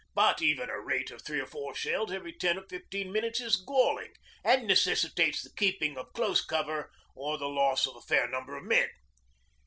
But 0.15 0.41
even 0.41 0.67
a 0.71 0.79
rate 0.79 1.11
of 1.11 1.21
three 1.21 1.39
or 1.39 1.45
four 1.45 1.75
shells 1.75 2.11
every 2.11 2.33
ten 2.33 2.57
or 2.57 2.65
fifteen 2.67 3.11
minutes 3.11 3.39
is 3.39 3.55
galling, 3.55 4.15
and 4.43 4.65
necessitates 4.65 5.43
the 5.43 5.51
keeping 5.55 5.95
of 5.95 6.11
close 6.13 6.43
cover 6.43 6.89
or 7.13 7.37
the 7.37 7.45
loss 7.47 7.85
of 7.85 7.95
a 7.95 8.01
fair 8.01 8.27
number 8.27 8.57
of 8.57 8.63
men. 8.63 8.89